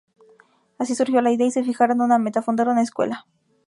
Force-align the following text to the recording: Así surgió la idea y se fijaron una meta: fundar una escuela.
Así 0.79 0.95
surgió 0.95 1.21
la 1.21 1.29
idea 1.31 1.45
y 1.45 1.51
se 1.51 1.63
fijaron 1.63 2.01
una 2.01 2.17
meta: 2.17 2.41
fundar 2.41 2.69
una 2.69 2.81
escuela. 2.81 3.27